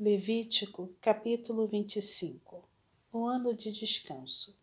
[0.00, 2.62] Levítico, capítulo 25
[3.12, 4.56] O ano de descanso.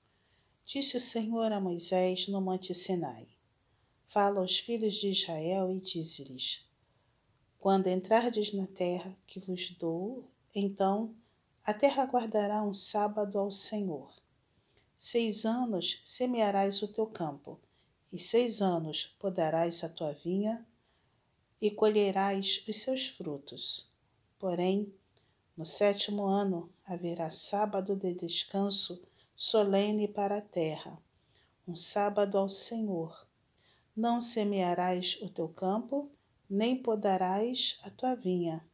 [0.65, 3.27] Disse o Senhor a Moisés no monte Sinai:
[4.07, 6.65] Fala aos filhos de Israel e dize-lhes:
[7.59, 10.23] Quando entrardes na terra que vos dou,
[10.55, 11.13] então
[11.65, 14.15] a terra guardará um sábado ao Senhor.
[14.97, 17.59] Seis anos semearás o teu campo,
[18.09, 20.65] e seis anos podarás a tua vinha,
[21.61, 23.91] e colherás os seus frutos.
[24.39, 24.93] Porém,
[25.57, 29.01] no sétimo ano haverá sábado de descanso
[29.35, 31.01] solene para a terra,
[31.65, 33.25] um sábado ao Senhor.
[33.95, 36.09] Não semearás o teu campo,
[36.49, 38.65] nem podarás a tua vinha.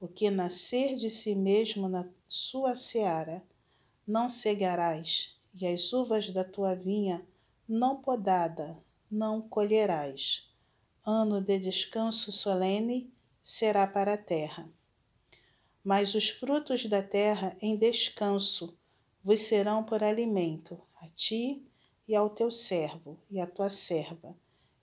[0.00, 3.42] O que nascer de si mesmo na sua seara,
[4.06, 7.26] não cegarás, e as uvas da tua vinha,
[7.68, 8.78] não podada,
[9.10, 10.48] não colherás.
[11.04, 13.12] Ano de descanso solene
[13.42, 14.70] será para a terra
[15.88, 18.78] mas os frutos da terra em descanso
[19.24, 21.66] vos serão por alimento, a ti
[22.06, 24.36] e ao teu servo e à tua serva,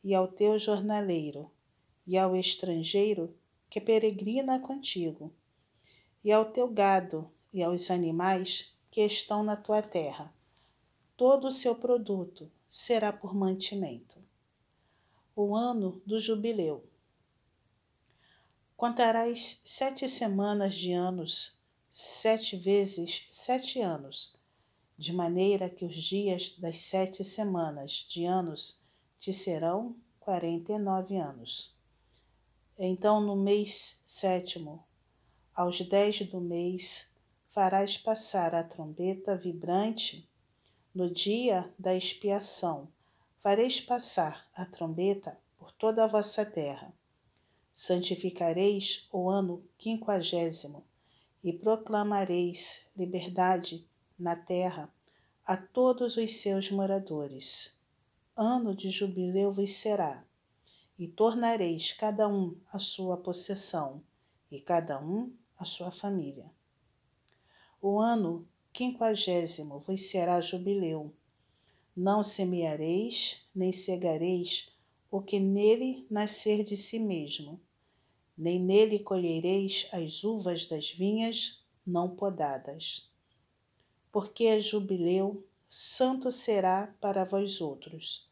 [0.04, 1.52] e ao teu jornaleiro,
[2.08, 3.38] e ao estrangeiro
[3.70, 5.32] que peregrina contigo,
[6.24, 10.34] e ao teu gado e aos animais que estão na tua terra.
[11.16, 14.18] Todo o seu produto será por mantimento.
[15.36, 16.84] O ano do jubileu.
[18.78, 21.58] Contarás sete semanas de anos,
[21.90, 24.36] sete vezes sete anos,
[24.98, 28.84] de maneira que os dias das sete semanas de anos
[29.18, 31.74] te serão quarenta e nove anos.
[32.78, 34.86] Então, no mês sétimo,
[35.54, 37.16] aos dez do mês,
[37.52, 40.30] farás passar a trombeta vibrante.
[40.94, 42.90] No dia da expiação,
[43.40, 46.94] fareis passar a trombeta por toda a vossa terra
[47.76, 50.86] santificareis o ano quinquagésimo
[51.44, 53.86] e proclamareis liberdade
[54.18, 54.90] na terra
[55.46, 57.78] a todos os seus moradores.
[58.34, 60.26] Ano de jubileu vos será,
[60.98, 64.02] e tornareis cada um a sua possessão,
[64.50, 66.50] e cada um a sua família.
[67.82, 71.14] O ano quinquagésimo vos será jubileu.
[71.96, 74.75] Não semeareis, nem cegareis
[75.16, 77.62] o que nele nascer de si mesmo,
[78.38, 83.10] nem nele colhereis as uvas das vinhas não podadas.
[84.12, 88.30] Porque é jubileu, santo será para vós outros.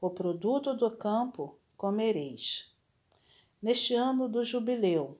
[0.00, 2.72] O produto do campo comereis.
[3.60, 5.18] Neste ano do jubileu,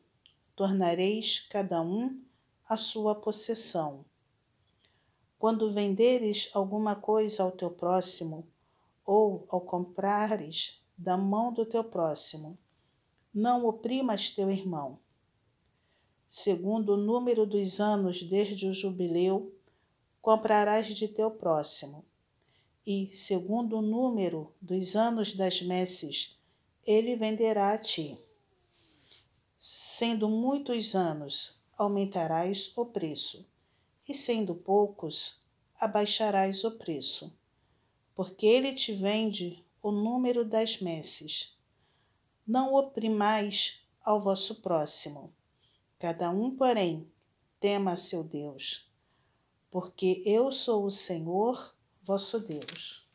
[0.54, 2.22] tornareis cada um
[2.68, 4.04] a sua possessão.
[5.36, 8.46] Quando venderes alguma coisa ao teu próximo,
[9.04, 12.56] ou ao comprares da mão do teu próximo,
[13.34, 15.00] não oprimas teu irmão.
[16.28, 19.52] Segundo o número dos anos desde o jubileu,
[20.20, 22.04] comprarás de teu próximo,
[22.86, 26.38] e, segundo o número dos anos das messes,
[26.86, 28.16] ele venderá a ti.
[29.58, 33.44] Sendo muitos anos, aumentarás o preço,
[34.08, 35.42] e sendo poucos,
[35.80, 37.32] abaixarás o preço,
[38.14, 41.58] porque ele te vende o número das messes
[42.46, 45.34] não oprimais ao vosso próximo.
[45.98, 47.10] Cada um, porém,
[47.58, 48.88] tema a seu Deus,
[49.70, 53.08] porque eu sou o Senhor vosso Deus.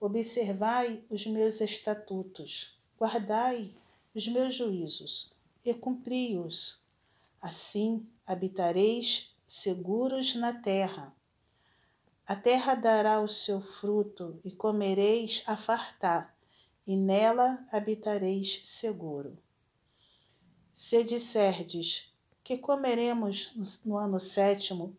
[0.00, 3.72] Observai os meus estatutos, guardai
[4.14, 5.32] os meus juízos
[5.64, 6.82] e cumpri-os.
[7.40, 11.14] Assim habitareis seguros na terra.
[12.26, 16.34] A terra dará o seu fruto e comereis a fartar
[16.86, 19.38] e nela habitareis seguro.
[20.72, 23.52] Se disserdes que comeremos
[23.84, 24.96] no ano sétimo,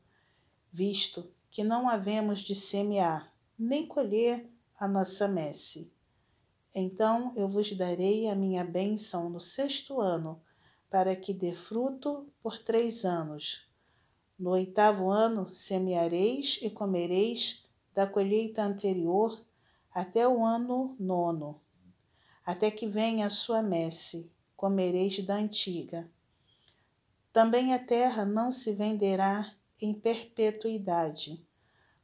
[0.71, 4.49] visto que não havemos de semear, nem colher
[4.79, 5.93] a nossa messe,
[6.75, 10.41] então eu vos darei a minha bênção no sexto ano,
[10.89, 13.65] para que dê fruto por três anos.
[14.37, 19.45] No oitavo ano semeareis e comereis da colheita anterior
[19.93, 21.61] até o ano nono
[22.45, 26.07] até que venha a sua messe, comereis da antiga.
[27.33, 29.51] Também a terra não se venderá
[29.81, 31.43] em perpetuidade,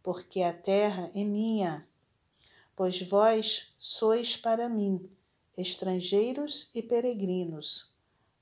[0.02, 1.88] porque a terra é minha,
[2.76, 5.08] pois vós sois para mim
[5.56, 7.94] estrangeiros e peregrinos.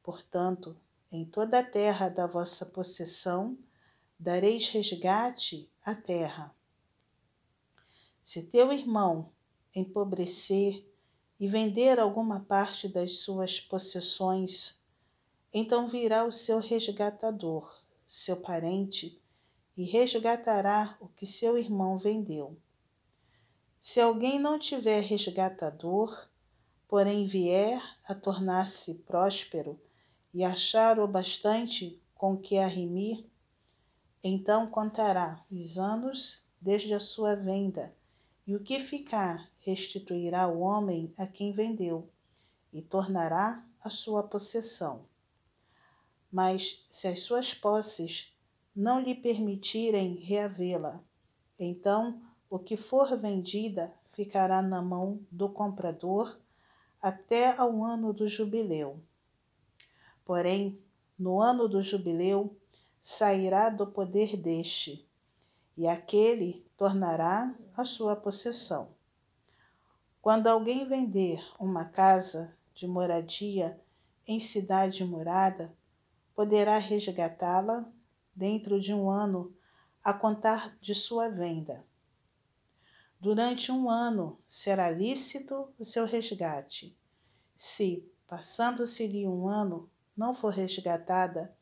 [0.01, 0.77] Portanto,
[1.11, 3.57] em toda a terra da vossa possessão,
[4.19, 6.53] dareis resgate à terra.
[8.23, 9.31] Se teu irmão
[9.73, 10.85] empobrecer
[11.39, 14.77] e vender alguma parte das suas possessões,
[15.51, 19.19] Então virá o seu resgatador, seu parente,
[19.75, 22.55] e resgatará o que seu irmão vendeu.
[23.79, 26.27] Se alguém não tiver resgatador,
[26.87, 29.79] porém vier a tornar-se próspero
[30.33, 33.25] e achar o bastante com que arrimir,
[34.23, 37.93] então contará os anos desde a sua venda,
[38.45, 42.09] e o que ficar restituirá o homem a quem vendeu,
[42.73, 45.05] e tornará a sua possessão.
[46.31, 48.33] Mas se as suas posses
[48.75, 51.01] não lhe permitirem reavê-la,
[51.57, 56.39] então o que for vendida ficará na mão do comprador
[57.01, 58.99] até ao ano do jubileu.
[60.25, 60.79] Porém,
[61.17, 62.55] no ano do jubileu,
[63.11, 65.03] sairá do poder deste,
[65.75, 68.93] e aquele tornará a sua possessão.
[70.21, 73.81] Quando alguém vender uma casa de moradia
[74.27, 75.75] em cidade morada,
[76.35, 77.91] poderá resgatá-la
[78.35, 79.57] dentro de um ano
[80.03, 81.83] a contar de sua venda.
[83.19, 86.95] Durante um ano será lícito o seu resgate.
[87.57, 91.57] Se, passando-se-lhe um ano, não for resgatada,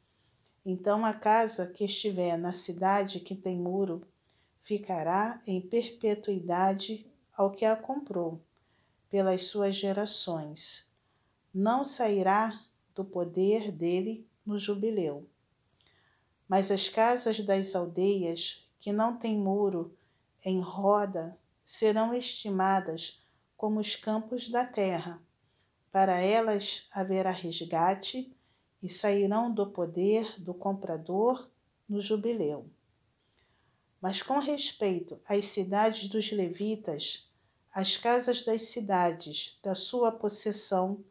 [0.70, 4.06] então a casa que estiver na cidade que tem muro
[4.62, 8.42] ficará em perpetuidade ao que a comprou,
[9.10, 10.92] pelas suas gerações.
[11.54, 15.26] Não sairá do poder dele no jubileu.
[16.50, 19.96] Mas as casas das aldeias que não têm muro
[20.44, 23.24] em roda serão estimadas
[23.56, 25.22] como os campos da terra.
[25.94, 28.36] Para elas haverá resgate
[28.82, 31.50] e sairão do poder do comprador
[31.88, 32.70] no jubileu.
[34.02, 37.28] Mas com respeito às cidades dos levitas,
[37.74, 41.04] as casas das cidades da sua possessão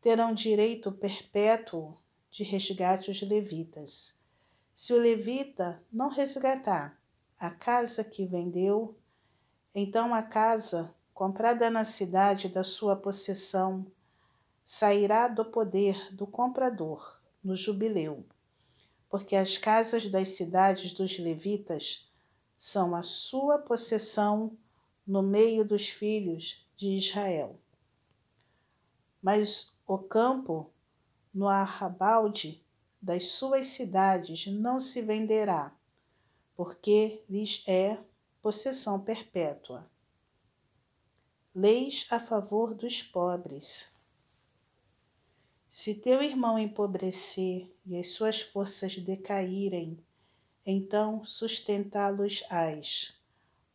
[0.00, 1.96] terão direito perpétuo
[2.30, 4.20] de resgate os levitas.
[4.74, 7.00] Se o levita não resgatar
[7.38, 8.98] a casa que vendeu,
[9.74, 13.86] então a casa comprada na cidade da sua possessão
[14.64, 18.24] sairá do poder do comprador no jubileu,
[19.10, 22.10] porque as casas das cidades dos levitas
[22.56, 24.56] são a sua possessão
[25.06, 27.60] no meio dos filhos de Israel.
[29.22, 30.70] Mas o campo
[31.32, 32.64] no arrabalde
[33.00, 35.76] das suas cidades não se venderá,
[36.56, 38.02] porque lhes é
[38.40, 39.90] possessão perpétua.
[41.54, 43.93] Leis a favor dos pobres.
[45.76, 49.98] Se teu irmão empobrecer e as suas forças decaírem,
[50.64, 53.20] então sustentá-los-ás.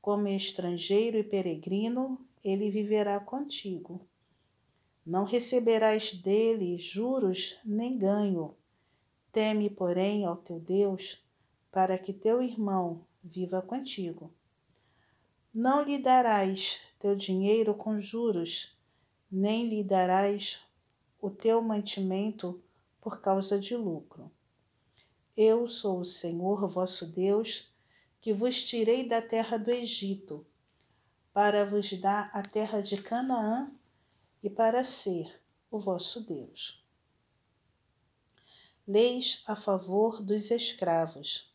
[0.02, 4.08] Como estrangeiro e peregrino, ele viverá contigo.
[5.06, 8.56] Não receberás dele juros nem ganho.
[9.30, 11.22] Teme, porém, ao teu Deus,
[11.70, 14.34] para que teu irmão viva contigo.
[15.54, 18.80] Não lhe darás teu dinheiro com juros,
[19.30, 20.64] nem lhe darás
[21.22, 22.62] o teu mantimento
[23.02, 24.32] por causa de lucro.
[25.36, 27.74] Eu sou o Senhor vosso Deus,
[28.22, 30.46] que vos tirei da terra do Egito,
[31.34, 33.72] para vos dar a terra de Canaã
[34.44, 36.84] e para ser o vosso Deus.
[38.88, 41.54] Leis a favor dos escravos.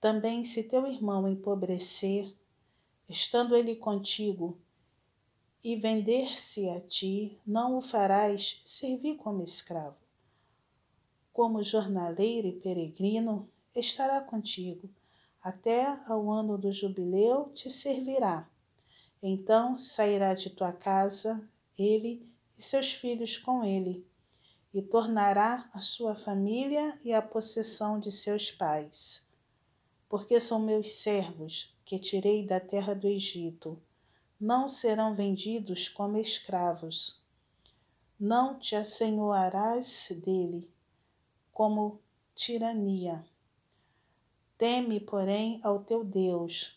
[0.00, 2.32] Também, se teu irmão empobrecer,
[3.08, 4.60] estando ele contigo,
[5.64, 9.96] e vender-se a ti, não o farás servir como escravo.
[11.32, 14.90] Como jornaleiro e peregrino, estará contigo,
[15.40, 18.50] até ao ano do jubileu te servirá.
[19.22, 22.28] Então sairá de tua casa ele
[22.58, 24.04] e seus filhos com ele,
[24.74, 29.28] e tornará a sua família e a possessão de seus pais.
[30.08, 33.80] Porque são meus servos, que tirei da terra do Egito
[34.42, 37.22] não serão vendidos como escravos.
[38.18, 40.68] Não te assenhoarás dele
[41.52, 42.00] como
[42.34, 43.24] tirania.
[44.58, 46.76] Teme, porém, ao teu Deus.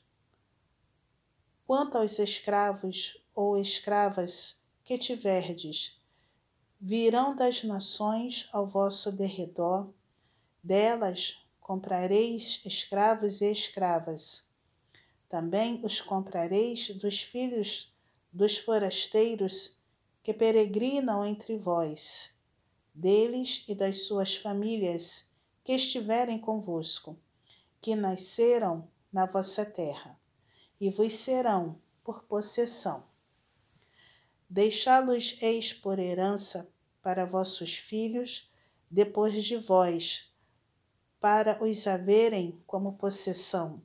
[1.65, 5.99] Quanto aos escravos ou escravas que tiverdes,
[6.79, 9.91] virão das nações ao vosso derredor,
[10.61, 14.47] delas comprareis escravos e escravas
[15.29, 17.93] também os comprareis dos filhos
[18.31, 19.79] dos forasteiros
[20.21, 22.37] que peregrinam entre vós,
[22.93, 25.31] deles e das suas famílias
[25.63, 27.17] que estiverem convosco,
[27.81, 30.19] que nasceram na vossa terra,
[30.79, 33.05] e vos serão por possessão.
[34.49, 36.69] Deixá-los eis por herança
[37.01, 38.51] para vossos filhos
[38.89, 40.33] depois de vós,
[41.19, 43.81] para os haverem como possessão.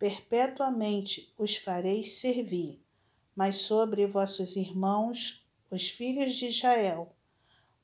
[0.00, 2.82] Perpetuamente os fareis servir,
[3.36, 7.14] mas sobre vossos irmãos, os filhos de Israel,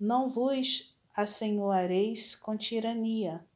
[0.00, 3.46] não vos assenhoareis com tirania,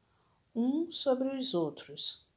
[0.55, 2.29] um sobre os outros.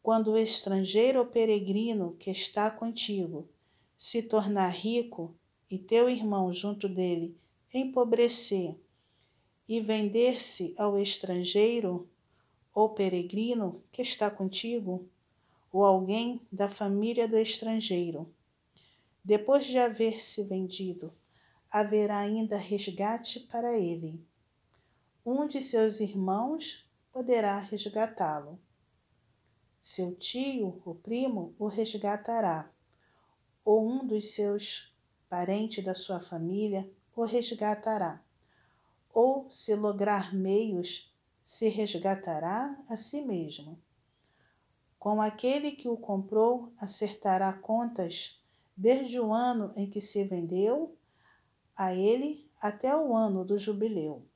[0.00, 3.48] Quando o estrangeiro ou peregrino que está contigo
[3.98, 5.36] se tornar rico
[5.68, 7.36] e teu irmão junto dele
[7.74, 8.78] empobrecer
[9.68, 12.08] e vender-se ao estrangeiro
[12.76, 15.08] ou peregrino que está contigo,
[15.72, 18.30] ou alguém da família do estrangeiro.
[19.24, 21.10] Depois de haver se vendido,
[21.70, 24.22] haverá ainda resgate para ele.
[25.24, 28.60] Um de seus irmãos poderá resgatá-lo.
[29.82, 32.70] Seu tio, o primo, o resgatará,
[33.64, 34.94] ou um dos seus
[35.30, 38.22] parentes da sua família o resgatará.
[39.14, 41.10] Ou, se lograr meios,
[41.46, 43.80] se resgatará a si mesmo.
[44.98, 48.42] Com aquele que o comprou, acertará contas
[48.76, 50.98] desde o ano em que se vendeu
[51.76, 54.26] a ele até o ano do jubileu.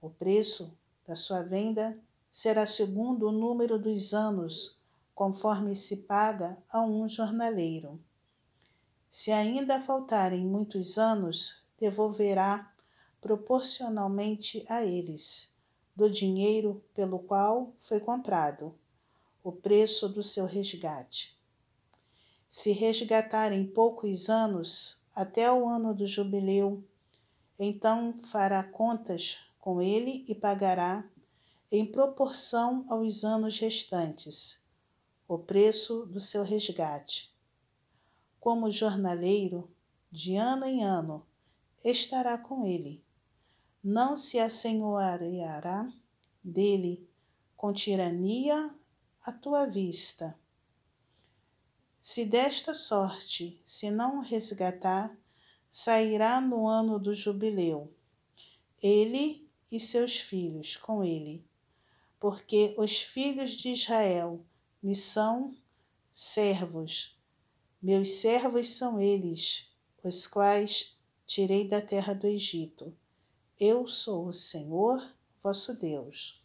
[0.00, 1.96] O preço da sua venda
[2.32, 4.82] será segundo o número dos anos,
[5.14, 8.02] conforme se paga a um jornaleiro.
[9.08, 12.74] Se ainda faltarem muitos anos, devolverá
[13.20, 15.51] proporcionalmente a eles,
[15.94, 18.74] do dinheiro pelo qual foi comprado,
[19.42, 21.38] o preço do seu resgate.
[22.48, 26.82] Se resgatar em poucos anos, até o ano do jubileu,
[27.58, 31.08] então fará contas com ele e pagará,
[31.70, 34.62] em proporção aos anos restantes,
[35.26, 37.34] o preço do seu resgate.
[38.38, 39.70] Como jornaleiro,
[40.10, 41.24] de ano em ano,
[41.82, 43.02] estará com ele.
[43.82, 45.92] Não se assenhoreará
[46.42, 47.08] dele
[47.56, 48.74] com tirania
[49.22, 50.36] à tua vista
[52.02, 55.16] se desta sorte se não resgatar,
[55.70, 57.94] sairá no ano do jubileu,
[58.82, 61.46] ele e seus filhos com ele,
[62.18, 64.44] porque os filhos de Israel
[64.82, 65.56] me são
[66.12, 67.16] servos,
[67.80, 69.72] meus servos são eles,
[70.02, 72.92] os quais tirei da terra do Egito.
[73.64, 75.00] Eu sou o Senhor
[75.40, 76.41] vosso Deus.